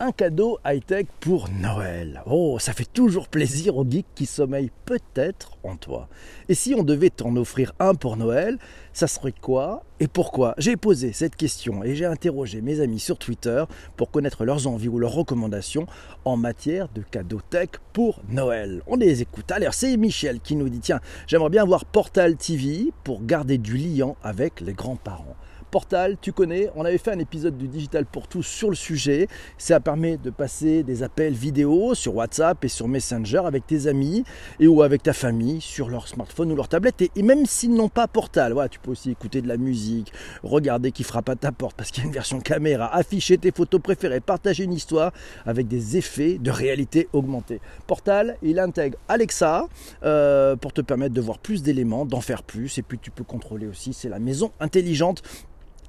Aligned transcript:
un 0.00 0.12
cadeau 0.12 0.58
high-tech 0.64 1.06
pour 1.20 1.48
Noël. 1.48 2.22
Oh, 2.26 2.58
ça 2.58 2.72
fait 2.72 2.90
toujours 2.90 3.28
plaisir 3.28 3.76
aux 3.76 3.84
geeks 3.88 4.06
qui 4.14 4.26
sommeillent 4.26 4.72
peut-être 4.84 5.56
en 5.62 5.76
toi. 5.76 6.08
Et 6.48 6.54
si 6.54 6.74
on 6.74 6.82
devait 6.82 7.10
t'en 7.10 7.36
offrir 7.36 7.72
un 7.78 7.94
pour 7.94 8.16
Noël, 8.16 8.58
ça 8.92 9.06
serait 9.06 9.32
quoi 9.32 9.84
et 10.00 10.08
pourquoi? 10.08 10.54
J'ai 10.58 10.76
posé 10.76 11.12
cette 11.12 11.36
question 11.36 11.84
et 11.84 11.94
j'ai 11.94 12.04
interrogé 12.04 12.60
mes 12.60 12.80
amis 12.80 12.98
sur 12.98 13.16
Twitter 13.16 13.64
pour 13.96 14.10
connaître 14.10 14.44
leurs 14.44 14.66
envies 14.66 14.88
ou 14.88 14.98
leurs 14.98 15.12
recommandations 15.12 15.86
en 16.24 16.36
matière 16.36 16.88
de 16.88 17.02
cadeaux 17.02 17.40
tech 17.48 17.68
pour 17.92 18.20
Noël. 18.28 18.82
On 18.86 18.96
les 18.96 19.22
écoute. 19.22 19.50
Alors, 19.52 19.74
c'est 19.74 19.96
Michel 19.96 20.40
qui 20.40 20.56
nous 20.56 20.68
dit 20.68 20.80
Tiens, 20.80 21.00
j'aimerais 21.26 21.50
bien 21.50 21.64
voir 21.64 21.84
Portal 21.84 22.36
TV 22.36 22.92
pour 23.04 23.24
garder 23.24 23.58
du 23.58 23.76
lien 23.76 24.14
avec 24.22 24.60
les 24.60 24.72
grands-parents. 24.72 25.36
Portal, 25.74 26.16
tu 26.20 26.30
connais, 26.30 26.70
on 26.76 26.84
avait 26.84 26.98
fait 26.98 27.10
un 27.10 27.18
épisode 27.18 27.58
du 27.58 27.66
Digital 27.66 28.06
pour 28.06 28.28
tous 28.28 28.44
sur 28.44 28.70
le 28.70 28.76
sujet. 28.76 29.26
Ça 29.58 29.80
permet 29.80 30.18
de 30.18 30.30
passer 30.30 30.84
des 30.84 31.02
appels 31.02 31.32
vidéo 31.32 31.96
sur 31.96 32.14
WhatsApp 32.14 32.64
et 32.64 32.68
sur 32.68 32.86
Messenger 32.86 33.40
avec 33.44 33.66
tes 33.66 33.88
amis 33.88 34.22
et 34.60 34.68
ou 34.68 34.82
avec 34.82 35.02
ta 35.02 35.12
famille 35.12 35.60
sur 35.60 35.90
leur 35.90 36.06
smartphone 36.06 36.52
ou 36.52 36.54
leur 36.54 36.68
tablette. 36.68 37.02
Et, 37.02 37.22
même 37.24 37.44
s'ils 37.44 37.74
n'ont 37.74 37.88
pas 37.88 38.06
Portal, 38.06 38.52
voilà, 38.52 38.68
tu 38.68 38.78
peux 38.78 38.92
aussi 38.92 39.10
écouter 39.10 39.42
de 39.42 39.48
la 39.48 39.56
musique, 39.56 40.12
regarder 40.44 40.92
qui 40.92 41.02
frappe 41.02 41.28
à 41.28 41.34
ta 41.34 41.50
porte 41.50 41.74
parce 41.76 41.90
qu'il 41.90 42.04
y 42.04 42.06
a 42.06 42.08
une 42.08 42.14
version 42.14 42.38
caméra, 42.38 42.94
afficher 42.94 43.36
tes 43.36 43.50
photos 43.50 43.80
préférées, 43.82 44.20
partager 44.20 44.62
une 44.62 44.74
histoire 44.74 45.10
avec 45.44 45.66
des 45.66 45.96
effets 45.96 46.38
de 46.38 46.52
réalité 46.52 47.08
augmentée. 47.12 47.60
Portal, 47.88 48.36
il 48.44 48.60
intègre 48.60 48.96
Alexa 49.08 49.66
euh, 50.04 50.54
pour 50.54 50.72
te 50.72 50.82
permettre 50.82 51.14
de 51.14 51.20
voir 51.20 51.40
plus 51.40 51.64
d'éléments, 51.64 52.06
d'en 52.06 52.20
faire 52.20 52.44
plus. 52.44 52.78
Et 52.78 52.82
puis 52.82 53.00
tu 53.00 53.10
peux 53.10 53.24
contrôler 53.24 53.66
aussi, 53.66 53.92
c'est 53.92 54.08
la 54.08 54.20
maison 54.20 54.52
intelligente 54.60 55.24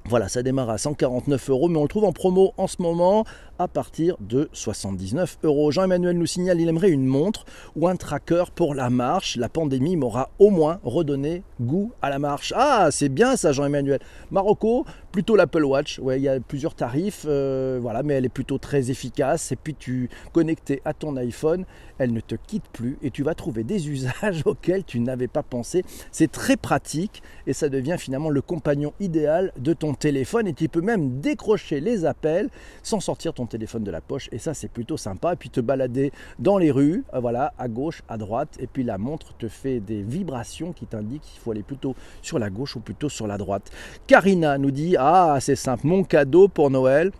voilà, 0.08 0.28
ça 0.28 0.44
démarre 0.44 0.70
à 0.70 0.78
149 0.78 1.50
euros, 1.50 1.68
mais 1.68 1.78
on 1.78 1.82
le 1.82 1.88
trouve 1.88 2.04
en 2.04 2.12
promo 2.12 2.52
en 2.56 2.68
ce 2.68 2.80
moment 2.80 3.24
à 3.58 3.68
partir 3.68 4.16
de 4.20 4.48
79 4.52 5.38
euros. 5.42 5.70
Jean-Emmanuel 5.70 6.16
nous 6.16 6.26
signale 6.26 6.58
qu'il 6.58 6.68
aimerait 6.68 6.90
une 6.90 7.06
montre 7.06 7.44
ou 7.74 7.88
un 7.88 7.96
tracker 7.96 8.44
pour 8.54 8.74
la 8.74 8.90
marche. 8.90 9.36
La 9.36 9.48
pandémie 9.48 9.96
m'aura 9.96 10.30
au 10.38 10.50
moins 10.50 10.78
redonné 10.84 11.42
goût 11.60 11.92
à 12.02 12.10
la 12.10 12.18
marche. 12.18 12.52
Ah, 12.56 12.88
c'est 12.90 13.08
bien 13.08 13.36
ça, 13.36 13.52
Jean-Emmanuel. 13.52 13.98
Marocco, 14.30 14.84
plutôt 15.10 15.36
l'Apple 15.36 15.64
Watch. 15.64 16.00
Il 16.14 16.22
y 16.22 16.28
a 16.28 16.38
plusieurs 16.40 16.74
tarifs, 16.74 17.24
euh, 17.26 17.78
voilà, 17.80 18.02
mais 18.02 18.14
elle 18.14 18.26
est 18.26 18.30
plutôt 18.30 18.58
très 18.58 18.90
efficace. 18.90 19.52
Et 19.52 19.56
puis 19.56 19.74
tu 19.74 20.10
connecté 20.32 20.82
à 20.84 20.92
ton 20.92 21.16
iPhone, 21.16 21.64
elle 21.98 22.12
ne 22.12 22.20
te 22.20 22.34
quitte 22.34 22.68
plus 22.72 22.98
et 23.02 23.10
tu 23.10 23.22
vas 23.22 23.34
trouver 23.34 23.64
des 23.64 23.88
usages 23.90 24.42
auxquels 24.44 24.84
tu 24.84 25.00
n'avais 25.00 25.28
pas 25.28 25.42
pensé. 25.42 25.84
C'est 26.12 26.30
très 26.30 26.56
pratique 26.56 27.22
et 27.46 27.52
ça 27.52 27.68
devient 27.68 27.96
finalement 27.98 28.30
le 28.30 28.42
compagnon 28.42 28.92
idéal 29.00 29.52
de 29.58 29.72
ton 29.72 29.94
téléphone 29.96 30.46
et 30.46 30.52
tu 30.52 30.68
peux 30.68 30.80
même 30.80 31.20
décrocher 31.20 31.80
les 31.80 32.04
appels 32.04 32.48
sans 32.82 33.00
sortir 33.00 33.32
ton 33.34 33.46
téléphone 33.46 33.84
de 33.84 33.90
la 33.90 34.00
poche. 34.00 34.28
Et 34.32 34.38
ça 34.38 34.54
c'est 34.54 34.68
plutôt 34.68 34.96
sympa. 34.96 35.32
Et 35.32 35.36
puis 35.36 35.50
te 35.50 35.60
balader 35.60 36.12
dans 36.38 36.58
les 36.58 36.70
rues 36.70 37.04
euh, 37.14 37.20
voilà 37.20 37.52
à 37.58 37.68
gauche 37.68 38.02
à 38.08 38.16
droite. 38.16 38.56
Et 38.58 38.66
puis 38.66 38.84
la 38.84 38.98
montre 38.98 39.34
te 39.36 39.48
fait 39.48 39.80
des 39.80 40.02
vibrations 40.02 40.72
qui 40.72 40.86
t'indiquent 40.86 41.22
qu'il 41.22 41.40
faut 41.40 41.50
aller 41.50 41.62
plutôt 41.62 41.94
sur 42.22 42.38
la 42.38 42.50
gauche 42.50 42.76
ou 42.76 42.80
plutôt 42.80 43.08
sur 43.08 43.26
la 43.26 43.38
droite. 43.38 43.70
Karina 44.06 44.58
nous 44.58 44.70
dit 44.70 44.96
ah 44.98 45.38
c'est 45.40 45.56
simple. 45.56 45.86
Mon 45.86 46.04
cadeau 46.04 46.48
pour 46.48 46.70
Noël 46.70 47.12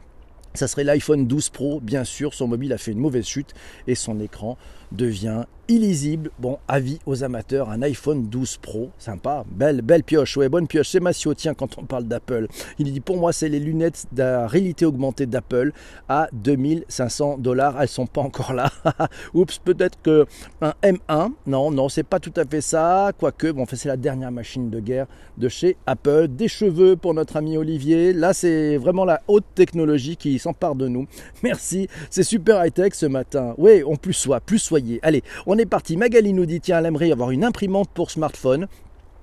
ça 0.56 0.68
serait 0.68 0.84
l'iPhone 0.84 1.26
12 1.26 1.50
Pro, 1.50 1.80
bien 1.80 2.04
sûr, 2.04 2.32
son 2.32 2.48
mobile 2.48 2.72
a 2.72 2.78
fait 2.78 2.92
une 2.92 2.98
mauvaise 2.98 3.26
chute 3.26 3.52
et 3.86 3.94
son 3.94 4.18
écran 4.20 4.56
devient 4.90 5.44
illisible. 5.68 6.30
Bon, 6.38 6.58
avis 6.68 6.98
aux 7.06 7.24
amateurs, 7.24 7.70
un 7.70 7.82
iPhone 7.82 8.26
12 8.28 8.58
Pro, 8.58 8.90
sympa, 8.98 9.44
belle, 9.50 9.82
belle 9.82 10.02
pioche, 10.02 10.36
ouais, 10.36 10.48
bonne 10.48 10.66
pioche. 10.66 10.90
C'est 10.90 11.00
Massio, 11.00 11.34
tiens, 11.34 11.54
quand 11.54 11.78
on 11.78 11.84
parle 11.84 12.04
d'Apple. 12.04 12.46
Il 12.78 12.92
dit 12.92 13.00
pour 13.00 13.18
moi, 13.18 13.32
c'est 13.32 13.48
les 13.48 13.60
lunettes 13.60 14.06
de 14.12 14.46
réalité 14.46 14.84
augmentée 14.84 15.26
d'Apple 15.26 15.72
à 16.08 16.28
2500 16.32 17.38
dollars. 17.38 17.80
Elles 17.80 17.88
sont 17.88 18.06
pas 18.06 18.20
encore 18.20 18.52
là. 18.52 18.70
Oups, 19.34 19.58
peut-être 19.58 19.98
que 20.02 20.26
un 20.60 20.74
M1. 20.82 21.32
Non, 21.46 21.70
non, 21.70 21.88
c'est 21.88 22.02
pas 22.02 22.20
tout 22.20 22.34
à 22.36 22.44
fait 22.44 22.60
ça. 22.60 23.12
Quoique, 23.18 23.50
bon, 23.50 23.66
c'est 23.70 23.88
la 23.88 23.96
dernière 23.96 24.32
machine 24.32 24.70
de 24.70 24.80
guerre 24.80 25.06
de 25.36 25.48
chez 25.48 25.76
Apple. 25.86 26.28
Des 26.28 26.48
cheveux 26.48 26.96
pour 26.96 27.14
notre 27.14 27.36
ami 27.36 27.56
Olivier. 27.56 28.12
Là, 28.12 28.32
c'est 28.32 28.76
vraiment 28.76 29.04
la 29.04 29.22
haute 29.28 29.44
technologie 29.54 30.16
qui 30.16 30.38
s'empare 30.38 30.74
de 30.74 30.88
nous. 30.88 31.06
Merci, 31.42 31.88
c'est 32.10 32.22
super 32.22 32.64
high-tech 32.64 32.94
ce 32.94 33.06
matin. 33.06 33.54
Oui, 33.58 33.82
on 33.86 33.96
plus 33.96 34.12
soit, 34.12 34.40
plus 34.40 34.58
soyez. 34.58 35.00
Allez, 35.02 35.22
on 35.46 35.55
on 35.56 35.58
est 35.58 35.64
parti. 35.64 35.96
Magali 35.96 36.34
nous 36.34 36.44
dit 36.44 36.60
tiens, 36.60 36.80
elle 36.80 36.86
aimerait 36.86 37.10
avoir 37.10 37.30
une 37.30 37.42
imprimante 37.42 37.88
pour 37.88 38.10
smartphone 38.10 38.68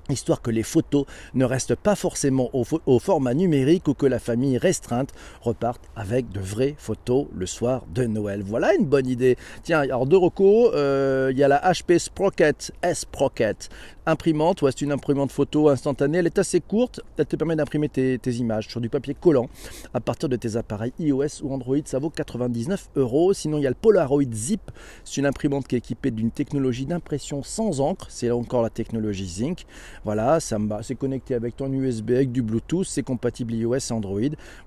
histoire 0.10 0.42
que 0.42 0.52
les 0.52 0.64
photos 0.64 1.06
ne 1.34 1.46
restent 1.46 1.76
pas 1.76 1.96
forcément 1.96 2.50
au, 2.54 3.00
format 3.00 3.34
numérique 3.34 3.88
ou 3.88 3.94
que 3.94 4.06
la 4.06 4.20
famille 4.20 4.58
restreinte 4.58 5.14
reparte 5.42 5.82
avec 5.96 6.30
de 6.32 6.42
vraies 6.42 6.76
photos 6.78 7.28
le 7.34 7.46
soir 7.46 7.86
de 7.94 8.06
Noël. 8.06 8.44
Voilà 8.46 8.74
une 8.76 8.86
bonne 8.86 9.08
idée. 9.08 9.38
Tiens, 9.64 9.80
alors 9.80 10.06
de 10.06 10.16
recours, 10.16 10.72
euh, 10.74 11.30
il 11.32 11.38
y 11.38 11.44
a 11.44 11.48
la 11.48 11.62
HP 11.72 12.00
Sprocket 12.00 12.74
Sprocket 12.94 13.70
imprimante, 14.06 14.62
ouais, 14.62 14.72
c'est 14.72 14.81
une 14.81 14.91
imprimante 14.91 15.31
photo 15.31 15.69
instantanée, 15.69 16.18
elle 16.18 16.25
est 16.25 16.38
assez 16.38 16.59
courte, 16.59 17.02
elle 17.18 17.25
te 17.25 17.36
permet 17.36 17.56
d'imprimer 17.56 17.90
tes, 17.90 18.19
images 18.34 18.68
sur 18.68 18.81
du 18.81 18.90
papier 18.90 19.14
collant 19.14 19.47
à 19.94 20.00
partir 20.00 20.28
de 20.28 20.36
tes 20.36 20.56
appareils 20.56 20.94
iOS 21.00 21.44
ou 21.44 21.53
Android, 21.53 21.78
ça 21.86 22.00
vaut 22.00 22.09
99 22.09 22.90
euros. 22.96 23.34
Sinon, 23.34 23.59
il 23.59 23.63
y 23.63 23.68
a 23.68 23.69
le 23.69 23.75
Polaroid 23.75 24.24
Zip, 24.31 24.72
c'est 25.03 25.18
une 25.18 25.25
imprimante 25.25 25.68
qui 25.68 25.75
est 25.75 25.78
équipée 25.78 26.12
d'une 26.12 26.31
technologie 26.31 26.86
d'impression 26.86 27.44
sans 27.44 27.80
encre, 27.80 28.08
c'est 28.09 28.31
encore 28.31 28.62
la 28.63 28.69
technologie 28.69 29.28
Zinc. 29.28 29.66
Voilà, 30.03 30.40
ça 30.40 30.58
c'est 30.81 30.96
connecté 30.96 31.36
avec 31.36 31.56
ton 31.56 31.72
USB, 31.72 32.12
avec 32.12 32.31
du 32.31 32.42
Bluetooth, 32.42 32.86
c'est 32.86 33.03
compatible 33.03 33.53
iOS 33.53 33.75
et 33.75 33.92
Android. 33.92 34.19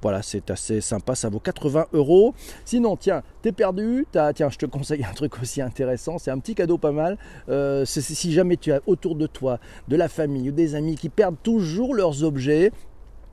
Voilà, 0.03 0.23
c'est 0.23 0.51
assez 0.51 0.81
sympa, 0.81 1.15
ça 1.15 1.29
vaut 1.29 1.41
80 1.41 1.87
euros. 1.93 2.35
Sinon, 2.65 2.97
tiens, 2.97 3.23
t'es 3.43 3.53
perdu, 3.53 4.07
tiens, 4.13 4.49
je 4.49 4.59
te 4.59 4.67
conseille 4.67 5.05
un 5.05 5.13
truc 5.13 5.41
aussi 5.43 5.61
intéressant, 5.61 6.19
c'est 6.19 6.31
un 6.31 6.39
petit 6.39 6.55
cadeau 6.55 6.79
pas 6.79 6.93
mal. 6.93 7.19
Euh, 7.49 7.85
si 7.85 8.33
jamais 8.33 8.57
tu 8.57 8.73
as 8.73 8.81
autour 8.87 9.15
de 9.15 9.26
toi, 9.27 9.59
de 9.89 9.97
la 9.97 10.09
famille 10.09 10.51
ou 10.51 10.53
des 10.53 10.75
amis 10.75 10.97
qui 10.97 11.09
perdent 11.09 11.43
toujours 11.43 11.95
leurs 11.95 12.23
objets, 12.23 12.73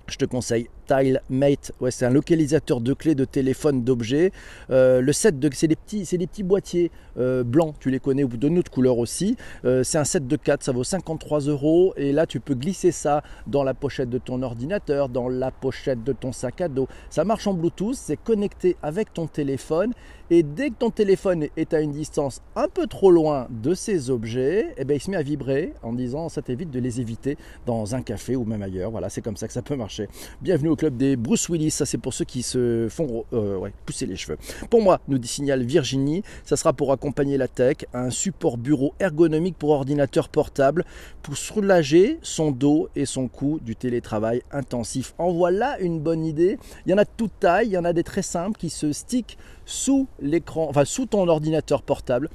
je 0.08 0.18
te 0.18 0.26
conseille 0.26 0.70
TileMate, 0.88 1.72
ouais, 1.80 1.92
c'est 1.92 2.06
un 2.06 2.10
localisateur 2.10 2.82
de 2.82 2.94
clés 2.94 3.16
de 3.16 3.26
téléphone 3.26 3.84
d'objets. 3.84 4.32
Euh, 4.70 5.02
le 5.02 5.14
set 5.14 5.40
de, 5.40 5.50
c'est 5.54 5.68
des 5.68 5.76
petits, 5.76 6.06
c'est 6.06 6.18
des 6.18 6.28
petits 6.28 6.44
boîtiers 6.44 6.92
euh, 7.18 7.44
blancs, 7.44 7.76
tu 7.80 7.90
les 7.90 8.00
connais 8.00 8.24
ou 8.24 8.28
de 8.28 8.50
notre 8.50 8.72
couleur 8.72 8.98
aussi. 8.98 9.36
Euh, 9.66 9.84
c'est 9.84 9.98
un 9.98 10.04
set 10.04 10.28
de 10.28 10.36
4, 10.36 10.64
ça 10.64 10.72
vaut 10.72 10.84
53 10.84 11.42
euros 11.42 11.94
et 11.98 12.12
là 12.12 12.26
tu 12.26 12.40
peux 12.40 12.56
glisser 12.56 12.92
ça 12.92 13.24
dans 13.48 13.64
la 13.64 13.74
pochette 13.74 14.10
de 14.10 14.18
ton 14.18 14.42
ordinateur, 14.42 15.10
dans 15.10 15.30
la 15.30 15.52
pochette 15.52 16.04
de 16.04 16.14
ton 16.14 16.32
sac 16.32 16.62
à 16.62 16.68
dos. 16.68 16.88
Ça 17.10 17.24
marche 17.24 17.48
en 17.48 17.54
Bluetooth, 17.54 17.96
c'est 17.96 18.18
connecté 18.18 18.78
avec 18.82 19.14
ton 19.14 19.28
téléphone 19.28 19.94
et 20.30 20.42
dès 20.42 20.70
que 20.70 20.76
ton 20.76 20.90
téléphone 20.90 21.48
est 21.58 21.74
à 21.74 21.82
une 21.82 21.92
distance 21.92 22.42
un 22.56 22.68
peu 22.68 22.88
trop 22.88 23.12
loin 23.12 23.48
de 23.52 23.74
ces 23.76 24.10
objets, 24.10 24.74
eh 24.78 24.84
ben, 24.84 24.96
il 24.96 25.00
se 25.00 25.12
met 25.12 25.18
à 25.18 25.22
vibrer 25.22 25.74
en 25.84 25.94
disant 25.94 26.30
ça 26.30 26.42
t'évite 26.42 26.72
de 26.72 26.80
les 26.80 27.00
éviter 27.00 27.38
dans 27.66 27.94
un 27.94 28.02
café 28.02 28.36
ou 28.36 28.44
même 28.44 28.64
ailleurs. 28.64 28.90
Voilà, 28.90 29.10
c'est 29.10 29.22
comme 29.22 29.38
ça 29.38 29.48
que 29.48 29.54
ça 29.54 29.62
peut 29.62 29.76
marcher. 29.76 30.08
Bienvenue 30.42 30.70
club 30.76 30.98
des 30.98 31.16
Bruce 31.16 31.50
Willis. 31.50 31.72
Ça, 31.72 31.86
c'est 31.86 31.98
pour 31.98 32.14
ceux 32.14 32.26
qui 32.26 32.44
se 32.44 32.88
font 32.90 33.26
euh, 33.34 33.70
pousser 33.86 34.06
les 34.06 34.16
cheveux. 34.16 34.38
Pour 34.70 34.82
moi, 34.82 35.00
nous 35.08 35.18
dit 35.18 35.28
signale 35.28 35.64
Virginie, 35.64 36.24
ça 36.46 36.56
sera 36.56 36.74
pour 36.74 36.92
accompagner 36.92 37.38
la 37.38 37.48
tech, 37.48 37.78
un 37.94 38.10
support 38.10 38.58
bureau 38.58 38.94
ergonomique 39.00 39.58
pour 39.58 39.72
ordinateur 39.72 40.30
portable 40.30 40.86
pour 41.22 41.38
soulager 41.38 42.20
son 42.22 42.52
dos 42.52 42.90
et 42.96 43.06
son 43.06 43.28
cou 43.28 43.60
du 43.62 43.76
télétravail 43.76 44.42
intensif. 44.52 45.14
En 45.18 45.32
voilà 45.32 45.80
une 45.80 46.00
bonne 46.00 46.26
idée. 46.26 46.58
Il 46.86 46.92
y 46.92 46.94
en 46.94 46.98
a 46.98 47.06
de 47.06 47.10
toute 47.16 47.40
taille, 47.40 47.68
il 47.68 47.74
y 47.74 47.78
en 47.78 47.86
a 47.86 47.94
des 47.94 48.04
très 48.04 48.22
simples 48.22 48.60
qui 48.60 48.70
se 48.70 48.92
stickent 48.92 49.38
sous 49.66 50.08
l'écran, 50.20 50.68
enfin 50.70 50.86
sous 50.86 51.06
ton 51.06 51.28
ordinateur 51.28 51.82
portable 51.82 52.30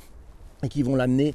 et 0.63 0.69
qui 0.69 0.83
vont 0.83 0.97
l'amener 0.97 1.35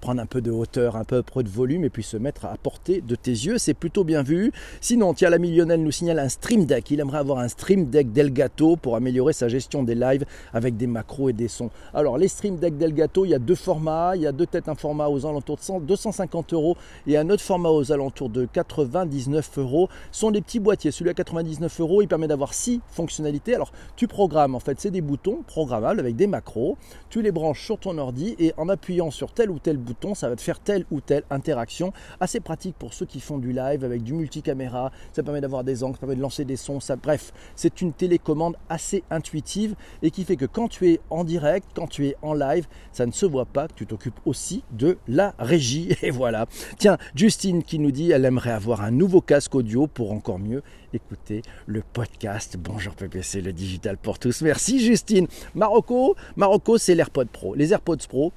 prendre 0.00 0.20
un 0.20 0.26
peu 0.26 0.40
de 0.40 0.50
hauteur, 0.50 0.96
un 0.96 1.04
peu 1.04 1.22
de 1.42 1.48
volume 1.48 1.84
et 1.84 1.90
puis 1.90 2.02
se 2.02 2.16
mettre 2.16 2.46
à 2.46 2.56
portée 2.56 3.00
de 3.00 3.14
tes 3.14 3.30
yeux. 3.30 3.58
C'est 3.58 3.74
plutôt 3.74 4.04
bien 4.04 4.22
vu. 4.22 4.52
Sinon, 4.80 5.14
tiens, 5.14 5.30
l'ami 5.30 5.54
Lionel 5.54 5.82
nous 5.82 5.90
signale 5.90 6.18
un 6.18 6.28
Stream 6.28 6.64
Deck. 6.64 6.90
Il 6.90 7.00
aimerait 7.00 7.18
avoir 7.18 7.38
un 7.38 7.48
Stream 7.48 7.86
Deck 7.86 8.12
Delgato 8.12 8.76
pour 8.76 8.96
améliorer 8.96 9.32
sa 9.32 9.48
gestion 9.48 9.82
des 9.82 9.94
lives 9.94 10.24
avec 10.52 10.76
des 10.76 10.86
macros 10.86 11.30
et 11.30 11.32
des 11.32 11.48
sons. 11.48 11.70
Alors, 11.94 12.18
les 12.18 12.28
Stream 12.28 12.56
Deck 12.56 12.76
Delgato, 12.76 13.24
il 13.24 13.30
y 13.30 13.34
a 13.34 13.38
deux 13.38 13.54
formats. 13.54 14.12
Il 14.16 14.22
y 14.22 14.26
a 14.26 14.32
deux 14.32 14.46
têtes, 14.46 14.68
un 14.68 14.74
format 14.74 15.08
aux 15.08 15.26
alentours 15.26 15.56
de 15.56 15.86
250 15.86 16.52
euros 16.52 16.76
et 17.06 17.16
un 17.16 17.28
autre 17.30 17.42
format 17.42 17.70
aux 17.70 17.92
alentours 17.92 18.28
de 18.28 18.46
99 18.46 19.58
euros. 19.58 19.88
Sont 20.10 20.30
des 20.30 20.40
petits 20.40 20.60
boîtiers. 20.60 20.90
Celui 20.90 21.10
à 21.10 21.14
99 21.14 21.80
euros, 21.80 22.02
il 22.02 22.08
permet 22.08 22.28
d'avoir 22.28 22.54
six 22.54 22.80
fonctionnalités. 22.88 23.54
Alors, 23.54 23.72
tu 23.96 24.08
programmes, 24.08 24.54
en 24.54 24.60
fait, 24.60 24.80
c'est 24.80 24.90
des 24.90 25.00
boutons 25.00 25.42
programmables 25.46 26.00
avec 26.00 26.16
des 26.16 26.26
macros. 26.26 26.76
Tu 27.10 27.22
les 27.22 27.32
branches 27.32 27.64
sur 27.64 27.78
ton 27.78 27.98
ordi 27.98 28.34
et 28.38 28.52
en 28.56 28.68
appuyant 28.68 29.10
sur 29.10 29.32
tel 29.32 29.41
tel 29.42 29.50
ou 29.50 29.58
tel 29.58 29.76
bouton, 29.76 30.14
ça 30.14 30.28
va 30.28 30.36
te 30.36 30.40
faire 30.40 30.60
telle 30.60 30.84
ou 30.92 31.00
telle 31.00 31.24
interaction. 31.28 31.92
Assez 32.20 32.38
pratique 32.38 32.76
pour 32.78 32.94
ceux 32.94 33.06
qui 33.06 33.18
font 33.18 33.38
du 33.38 33.52
live 33.52 33.84
avec 33.84 34.04
du 34.04 34.12
multicaméra. 34.12 34.92
Ça 35.12 35.24
permet 35.24 35.40
d'avoir 35.40 35.64
des 35.64 35.82
angles, 35.82 35.94
ça 35.94 36.00
permet 36.00 36.14
de 36.14 36.20
lancer 36.20 36.44
des 36.44 36.54
sons. 36.54 36.78
Ça, 36.78 36.94
bref, 36.94 37.32
c'est 37.56 37.80
une 37.80 37.92
télécommande 37.92 38.56
assez 38.68 39.02
intuitive 39.10 39.74
et 40.00 40.12
qui 40.12 40.22
fait 40.22 40.36
que 40.36 40.44
quand 40.44 40.68
tu 40.68 40.92
es 40.92 41.00
en 41.10 41.24
direct, 41.24 41.66
quand 41.74 41.88
tu 41.88 42.06
es 42.06 42.16
en 42.22 42.34
live, 42.34 42.68
ça 42.92 43.04
ne 43.04 43.10
se 43.10 43.26
voit 43.26 43.46
pas 43.46 43.66
que 43.66 43.74
tu 43.74 43.84
t'occupes 43.84 44.20
aussi 44.26 44.62
de 44.70 44.96
la 45.08 45.34
régie. 45.40 45.96
Et 46.02 46.12
voilà. 46.12 46.46
Tiens, 46.78 46.96
Justine 47.16 47.64
qui 47.64 47.80
nous 47.80 47.90
dit 47.90 48.12
elle 48.12 48.24
aimerait 48.24 48.52
avoir 48.52 48.82
un 48.82 48.92
nouveau 48.92 49.20
casque 49.20 49.56
audio 49.56 49.88
pour 49.88 50.12
encore 50.12 50.38
mieux 50.38 50.62
écouter 50.92 51.42
le 51.66 51.82
podcast. 51.92 52.56
Bonjour 52.60 52.94
PPC, 52.94 53.40
le 53.40 53.52
digital 53.52 53.96
pour 53.96 54.20
tous. 54.20 54.42
Merci 54.42 54.78
Justine. 54.78 55.26
Marocco, 55.56 56.14
Marocco 56.36 56.78
c'est 56.78 56.94
l'AirPod 56.94 57.28
Pro. 57.28 57.56
Les 57.56 57.72
AirPods 57.72 58.06
Pro, 58.08 58.32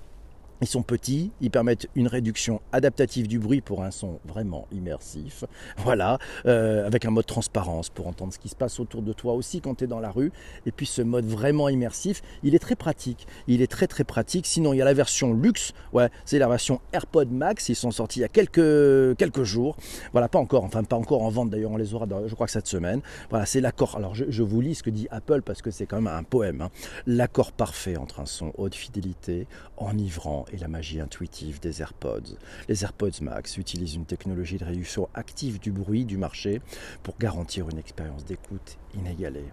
ils 0.61 0.67
sont 0.67 0.83
petits, 0.83 1.31
ils 1.41 1.51
permettent 1.51 1.87
une 1.95 2.07
réduction 2.07 2.61
adaptative 2.71 3.27
du 3.27 3.39
bruit 3.39 3.61
pour 3.61 3.83
un 3.83 3.91
son 3.91 4.19
vraiment 4.25 4.67
immersif. 4.71 5.45
Voilà, 5.77 6.17
euh, 6.45 6.85
avec 6.85 7.05
un 7.05 7.11
mode 7.11 7.25
transparence 7.25 7.89
pour 7.89 8.07
entendre 8.07 8.33
ce 8.33 8.39
qui 8.39 8.49
se 8.49 8.55
passe 8.55 8.79
autour 8.79 9.01
de 9.01 9.13
toi 9.13 9.33
aussi 9.33 9.61
quand 9.61 9.75
tu 9.75 9.83
es 9.83 9.87
dans 9.87 9.99
la 9.99 10.11
rue. 10.11 10.31
Et 10.65 10.71
puis 10.71 10.85
ce 10.85 11.01
mode 11.01 11.25
vraiment 11.25 11.69
immersif, 11.69 12.21
il 12.43 12.55
est 12.55 12.59
très 12.59 12.75
pratique. 12.75 13.27
Il 13.47 13.61
est 13.61 13.67
très 13.71 13.87
très 13.87 14.03
pratique. 14.03 14.45
Sinon, 14.47 14.73
il 14.73 14.77
y 14.77 14.81
a 14.81 14.85
la 14.85 14.93
version 14.93 15.33
luxe, 15.33 15.73
ouais, 15.93 16.09
c'est 16.25 16.39
la 16.39 16.47
version 16.47 16.79
AirPod 16.93 17.31
Max. 17.31 17.69
Ils 17.69 17.75
sont 17.75 17.91
sortis 17.91 18.19
il 18.19 18.21
y 18.21 18.25
a 18.25 18.29
quelques, 18.29 19.17
quelques 19.17 19.43
jours. 19.43 19.75
Voilà, 20.11 20.29
pas 20.29 20.39
encore, 20.39 20.63
enfin 20.63 20.83
pas 20.83 20.95
encore 20.95 21.23
en 21.23 21.29
vente 21.29 21.49
d'ailleurs, 21.49 21.71
on 21.71 21.77
les 21.77 21.93
aura, 21.93 22.07
je 22.27 22.33
crois 22.33 22.47
que 22.47 22.53
cette 22.53 22.67
semaine. 22.67 23.01
Voilà, 23.29 23.45
c'est 23.45 23.61
l'accord. 23.61 23.95
Alors 23.97 24.15
je, 24.15 24.43
vous 24.43 24.61
lis 24.61 24.75
ce 24.75 24.83
que 24.83 24.89
dit 24.89 25.07
Apple 25.11 25.41
parce 25.41 25.61
que 25.61 25.71
c'est 25.71 25.85
quand 25.85 25.97
même 25.97 26.13
un 26.13 26.23
poème. 26.23 26.61
Hein. 26.61 26.69
L'accord 27.07 27.51
parfait 27.51 27.97
entre 27.97 28.19
un 28.19 28.25
son 28.25 28.53
haute 28.57 28.75
fidélité, 28.75 29.47
enivrant 29.77 30.44
et 30.51 30.57
la 30.57 30.67
magie 30.67 30.99
intuitive 30.99 31.59
des 31.59 31.81
AirPods. 31.81 32.37
Les 32.67 32.83
AirPods 32.83 33.21
Max 33.21 33.57
utilisent 33.57 33.95
une 33.95 34.05
technologie 34.05 34.57
de 34.57 34.65
réduction 34.65 35.09
active 35.13 35.59
du 35.59 35.71
bruit 35.71 36.05
du 36.05 36.17
marché 36.17 36.61
pour 37.03 37.17
garantir 37.17 37.69
une 37.69 37.77
expérience 37.77 38.25
d'écoute 38.25 38.77
inégalée. 38.93 39.51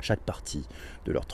Chaque 0.00 0.20
partie 0.20 0.64
de 1.06 1.12
leur, 1.12 1.26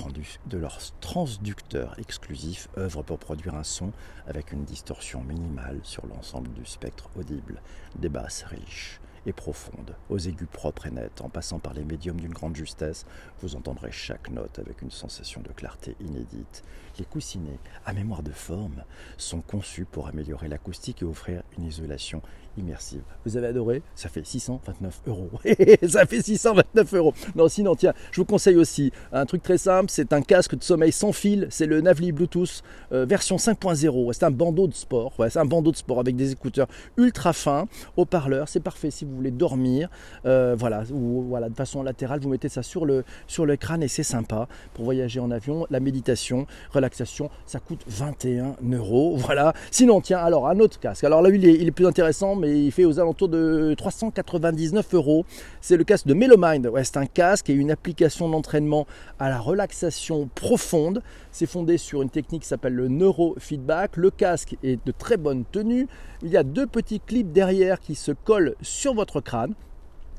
de 0.46 0.58
leur, 0.58 0.78
transducteur 1.00 1.98
exclusif 1.98 2.68
œuvre 2.78 3.02
pour 3.02 3.18
produire 3.18 3.54
un 3.54 3.62
son 3.62 3.92
avec 4.26 4.52
une 4.52 4.64
distorsion 4.64 5.22
minimale 5.22 5.80
sur 5.82 6.06
l'ensemble 6.06 6.50
du 6.54 6.64
spectre 6.64 7.10
audible, 7.14 7.60
des 7.96 8.08
basses 8.08 8.44
riches, 8.44 9.00
et 9.26 9.32
profonde, 9.32 9.94
aux 10.10 10.18
aigus 10.18 10.48
propres 10.50 10.86
et 10.86 10.90
nets, 10.90 11.20
en 11.20 11.28
passant 11.28 11.58
par 11.58 11.74
les 11.74 11.84
médiums 11.84 12.20
d'une 12.20 12.32
grande 12.32 12.56
justesse, 12.56 13.06
vous 13.40 13.56
entendrez 13.56 13.90
chaque 13.90 14.30
note 14.30 14.58
avec 14.58 14.82
une 14.82 14.90
sensation 14.90 15.40
de 15.40 15.48
clarté 15.48 15.96
inédite. 16.00 16.62
Les 16.98 17.04
coussinets, 17.04 17.58
à 17.86 17.92
mémoire 17.92 18.22
de 18.22 18.30
forme, 18.30 18.84
sont 19.16 19.40
conçus 19.40 19.84
pour 19.84 20.08
améliorer 20.08 20.48
l'acoustique 20.48 21.02
et 21.02 21.04
offrir 21.04 21.42
une 21.58 21.64
isolation 21.64 22.22
immersive. 22.56 23.02
Vous 23.24 23.36
avez 23.36 23.48
adoré? 23.48 23.82
Ça 23.96 24.08
fait 24.08 24.24
629 24.24 25.02
euros. 25.06 25.30
ça 25.88 26.06
fait 26.06 26.22
629 26.22 26.94
euros. 26.94 27.14
Non, 27.34 27.48
sinon, 27.48 27.74
tiens, 27.74 27.94
je 28.12 28.20
vous 28.20 28.24
conseille 28.24 28.56
aussi 28.56 28.92
un 29.12 29.26
truc 29.26 29.42
très 29.42 29.58
simple 29.58 29.84
c'est 29.88 30.12
un 30.12 30.22
casque 30.22 30.56
de 30.56 30.62
sommeil 30.62 30.92
sans 30.92 31.12
fil. 31.12 31.46
C'est 31.50 31.66
le 31.66 31.80
Navli 31.80 32.12
Bluetooth 32.12 32.62
euh, 32.92 33.04
version 33.06 33.36
5.0. 33.36 34.12
C'est 34.12 34.24
un 34.24 34.30
bandeau 34.30 34.66
de 34.66 34.74
sport. 34.74 35.12
Ouais, 35.18 35.30
c'est 35.30 35.38
un 35.38 35.44
bandeau 35.44 35.70
de 35.70 35.76
sport 35.76 36.00
avec 36.00 36.16
des 36.16 36.32
écouteurs 36.32 36.68
ultra 36.96 37.32
fins, 37.32 37.66
haut-parleurs. 37.96 38.48
C'est 38.48 38.60
parfait 38.60 38.90
si 38.90 39.04
vous 39.04 39.13
voulez 39.14 39.30
dormir. 39.30 39.88
Euh, 40.26 40.54
voilà, 40.58 40.84
ou 40.92 41.22
voilà, 41.22 41.48
de 41.48 41.54
façon 41.54 41.82
latérale, 41.82 42.20
vous 42.20 42.28
mettez 42.28 42.48
ça 42.48 42.62
sur 42.62 42.84
le, 42.86 43.04
sur 43.26 43.46
le 43.46 43.56
crâne 43.56 43.82
et 43.82 43.88
c'est 43.88 44.02
sympa 44.02 44.48
pour 44.74 44.84
voyager 44.84 45.20
en 45.20 45.30
avion. 45.30 45.66
La 45.70 45.80
méditation, 45.80 46.46
relaxation, 46.72 47.30
ça 47.46 47.60
coûte 47.60 47.82
21 47.86 48.56
euros. 48.72 49.16
Voilà. 49.24 49.54
Sinon, 49.70 50.02
tiens, 50.02 50.18
alors 50.18 50.48
un 50.48 50.60
autre 50.60 50.78
casque. 50.78 51.02
Alors 51.02 51.22
là, 51.22 51.30
il 51.30 51.46
est, 51.46 51.54
il 51.54 51.66
est 51.66 51.70
plus 51.70 51.86
intéressant 51.86 52.36
il 52.42 52.72
fait 52.72 52.84
aux 52.84 53.00
alentours 53.00 53.28
de 53.28 53.74
399 53.76 54.94
euros. 54.94 55.24
C'est 55.60 55.76
le 55.76 55.84
casque 55.84 56.06
de 56.06 56.14
Melomind. 56.14 56.66
Ouais, 56.66 56.84
c'est 56.84 56.96
un 56.96 57.06
casque 57.06 57.50
et 57.50 57.52
une 57.52 57.70
application 57.70 58.28
d'entraînement 58.28 58.86
à 59.18 59.28
la 59.28 59.38
relaxation 59.38 60.28
profonde. 60.34 61.02
C'est 61.30 61.46
fondé 61.46 61.78
sur 61.78 62.02
une 62.02 62.10
technique 62.10 62.42
qui 62.42 62.48
s'appelle 62.48 62.74
le 62.74 62.88
neurofeedback. 62.88 63.96
Le 63.96 64.10
casque 64.10 64.56
est 64.62 64.84
de 64.84 64.92
très 64.92 65.16
bonne 65.16 65.44
tenue. 65.50 65.88
Il 66.22 66.30
y 66.30 66.36
a 66.36 66.42
deux 66.42 66.66
petits 66.66 67.00
clips 67.00 67.32
derrière 67.32 67.80
qui 67.80 67.94
se 67.94 68.12
collent 68.12 68.54
sur 68.62 68.94
votre 68.94 69.03
crâne. 69.20 69.54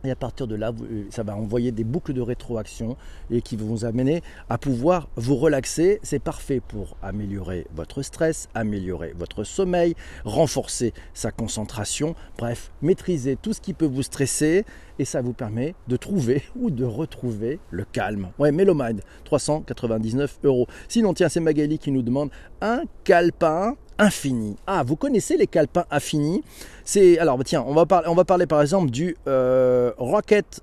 Et 0.05 0.11
à 0.11 0.15
partir 0.15 0.45
de 0.45 0.55
là, 0.55 0.71
euh, 0.71 1.05
ça 1.09 1.23
va 1.23 1.35
envoyer 1.35 1.71
des 1.71 1.83
boucles 1.83 2.13
de 2.13 2.21
rétroaction 2.21 2.95
et 3.31 3.41
qui 3.41 3.55
vont 3.55 3.65
vous 3.65 3.85
amener 3.85 4.21
à 4.49 4.57
pouvoir 4.57 5.09
vous 5.15 5.35
relaxer. 5.35 5.99
C'est 6.03 6.19
parfait 6.19 6.59
pour 6.59 6.95
améliorer 7.01 7.65
votre 7.75 8.03
stress, 8.03 8.47
améliorer 8.53 9.13
votre 9.17 9.43
sommeil, 9.43 9.95
renforcer 10.23 10.93
sa 11.13 11.31
concentration, 11.31 12.15
bref, 12.37 12.71
maîtriser 12.83 13.35
tout 13.35 13.53
ce 13.53 13.61
qui 13.61 13.73
peut 13.73 13.87
vous 13.87 14.03
stresser 14.03 14.63
et 14.99 15.05
ça 15.05 15.21
vous 15.21 15.33
permet 15.33 15.73
de 15.87 15.97
trouver 15.97 16.43
ou 16.55 16.69
de 16.69 16.85
retrouver 16.85 17.59
le 17.71 17.85
calme. 17.85 18.29
Ouais, 18.37 18.51
Melomind, 18.51 19.01
399 19.23 20.39
euros. 20.43 20.67
Sinon, 20.87 21.13
tiens, 21.13 21.29
c'est 21.29 21.39
Magali 21.39 21.79
qui 21.79 21.91
nous 21.91 22.03
demande 22.03 22.29
un 22.61 22.83
calepin 23.03 23.75
infini. 23.99 24.55
Ah, 24.67 24.83
vous 24.83 24.95
connaissez 24.95 25.37
les 25.37 25.47
calepins 25.47 25.85
infinis 25.91 26.43
C'est 26.83 27.17
alors 27.19 27.39
tiens, 27.43 27.63
on 27.67 27.73
va 27.73 27.85
parler, 27.85 28.07
on 28.07 28.15
va 28.15 28.25
parler 28.25 28.45
par 28.45 28.61
exemple 28.61 28.91
du 28.91 29.15
euh, 29.27 29.91
Rocket 29.97 30.61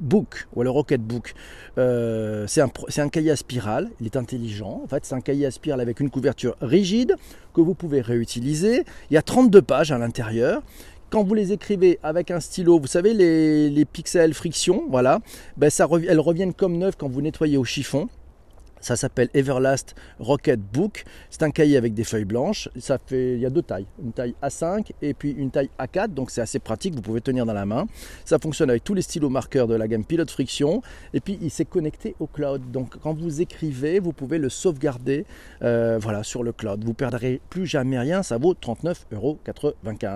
Book 0.00 0.46
ou 0.54 0.62
le 0.62 0.70
Rocket 0.70 1.00
Book. 1.00 1.34
Euh, 1.78 2.46
c'est 2.46 2.60
un, 2.60 3.08
cahier 3.08 3.30
à 3.30 3.36
spirale, 3.36 3.90
il 4.00 4.06
est 4.06 4.16
intelligent. 4.16 4.82
En 4.84 4.88
fait, 4.88 5.04
c'est 5.04 5.14
un 5.14 5.20
cahier 5.20 5.46
à 5.46 5.50
spirale 5.50 5.80
avec 5.80 6.00
une 6.00 6.10
couverture 6.10 6.56
rigide 6.60 7.16
que 7.54 7.60
vous 7.60 7.74
pouvez 7.74 8.00
réutiliser. 8.00 8.84
Il 9.10 9.14
y 9.14 9.16
a 9.16 9.22
32 9.22 9.62
pages 9.62 9.92
à 9.92 9.98
l'intérieur 9.98 10.62
quand 11.10 11.22
vous 11.22 11.34
les 11.34 11.52
écrivez 11.52 12.00
avec 12.02 12.32
un 12.32 12.40
stylo, 12.40 12.80
vous 12.80 12.88
savez 12.88 13.14
les, 13.14 13.84
pixels 13.84 14.34
friction, 14.34 14.82
voilà, 14.88 15.20
ben 15.56 15.70
ça, 15.70 15.86
elles 16.08 16.18
reviennent 16.18 16.54
comme 16.54 16.76
neuves 16.76 16.96
quand 16.98 17.08
vous 17.08 17.22
nettoyez 17.22 17.56
au 17.56 17.62
chiffon. 17.62 18.08
Ça 18.84 18.96
s'appelle 18.96 19.30
Everlast 19.32 19.94
Rocket 20.18 20.60
Book. 20.60 21.04
C'est 21.30 21.42
un 21.42 21.50
cahier 21.50 21.78
avec 21.78 21.94
des 21.94 22.04
feuilles 22.04 22.26
blanches. 22.26 22.68
Ça 22.78 22.98
fait, 22.98 23.32
il 23.32 23.40
y 23.40 23.46
a 23.46 23.50
deux 23.50 23.62
tailles, 23.62 23.86
une 24.04 24.12
taille 24.12 24.34
A5 24.42 24.90
et 25.00 25.14
puis 25.14 25.30
une 25.30 25.50
taille 25.50 25.70
A4. 25.78 26.08
Donc 26.08 26.30
c'est 26.30 26.42
assez 26.42 26.58
pratique. 26.58 26.94
Vous 26.94 27.00
pouvez 27.00 27.22
tenir 27.22 27.46
dans 27.46 27.54
la 27.54 27.64
main. 27.64 27.86
Ça 28.26 28.38
fonctionne 28.38 28.68
avec 28.68 28.84
tous 28.84 28.92
les 28.92 29.00
stylos 29.00 29.30
marqueurs 29.30 29.68
de 29.68 29.74
la 29.74 29.88
gamme 29.88 30.04
Pilot 30.04 30.26
Friction. 30.26 30.82
Et 31.14 31.20
puis 31.20 31.38
il 31.40 31.50
s'est 31.50 31.64
connecté 31.64 32.14
au 32.20 32.26
cloud. 32.26 32.60
Donc 32.72 32.98
quand 32.98 33.14
vous 33.14 33.40
écrivez, 33.40 34.00
vous 34.00 34.12
pouvez 34.12 34.36
le 34.36 34.50
sauvegarder, 34.50 35.24
euh, 35.62 35.98
voilà, 35.98 36.22
sur 36.22 36.42
le 36.42 36.52
cloud. 36.52 36.84
Vous 36.84 36.92
perdrez 36.92 37.40
plus 37.48 37.64
jamais 37.64 37.98
rien. 37.98 38.22
Ça 38.22 38.36
vaut 38.36 38.52
39,95 38.52 39.14
euros. 39.14 39.38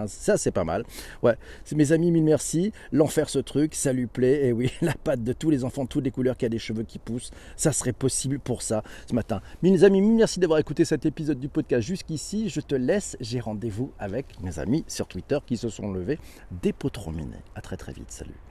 Ça 0.09 0.37
c'est 0.37 0.50
pas 0.50 0.64
mal. 0.64 0.85
Ouais, 1.23 1.37
c'est 1.64 1.75
mes 1.75 1.93
amis, 1.93 2.11
mille 2.11 2.25
merci. 2.25 2.75
L'enfer 2.93 3.31
ce 3.31 3.38
truc, 3.38 3.75
ça 3.75 3.94
lui 3.94 4.09
plaît. 4.09 4.49
Et 4.49 4.53
oui, 4.53 4.71
la 4.82 4.93
patte 4.93 5.25
de 5.25 5.32
tous 5.32 5.49
les 5.49 5.64
enfants, 5.64 5.87
toutes 5.87 6.05
les 6.05 6.11
couleurs 6.11 6.37
qui 6.37 6.44
a 6.44 6.50
des 6.50 6.59
cheveux 6.59 6.82
qui 6.82 6.99
poussent, 6.99 7.31
ça 7.56 7.73
serait 7.73 7.94
possible 7.94 8.38
pour 8.38 8.58
ça 8.63 8.83
ce 9.09 9.15
matin. 9.15 9.41
Mes 9.63 9.85
amis, 9.85 10.01
merci 10.01 10.41
d'avoir 10.41 10.59
écouté 10.59 10.85
cet 10.85 11.07
épisode 11.07 11.39
du 11.39 11.49
podcast 11.49 11.87
jusqu'ici. 11.87 12.49
Je 12.49 12.61
te 12.61 12.75
laisse, 12.75 13.17
j'ai 13.21 13.41
rendez-vous 13.41 13.93
avec 13.99 14.41
mes 14.43 14.59
amis 14.59 14.85
sur 14.89 15.07
Twitter 15.07 15.39
qui 15.47 15.57
se 15.57 15.69
sont 15.69 15.93
levés 15.93 16.19
des 16.51 16.73
pots 16.73 16.91
trop 16.91 17.13
A 17.55 17.61
très 17.61 17.77
très 17.77 17.93
vite, 17.93 18.11
salut. 18.11 18.48